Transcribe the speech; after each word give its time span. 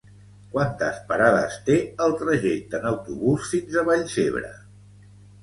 Quantes 0.53 0.95
parades 1.11 1.57
té 1.67 1.75
el 2.07 2.15
trajecte 2.23 2.77
en 2.81 2.89
autobús 2.93 3.53
fins 3.53 3.79
a 3.83 3.87
Vallcebre? 3.93 4.53